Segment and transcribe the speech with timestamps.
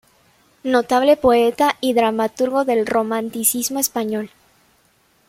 [0.63, 4.31] Notable poeta y dramaturgo del romanticismo español.